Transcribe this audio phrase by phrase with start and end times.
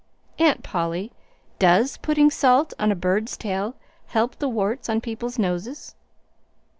[0.39, 1.11] Aunt Polly,
[1.59, 3.75] DOES putting salt on a bird's tail
[4.07, 5.93] help the warts on people's noses?"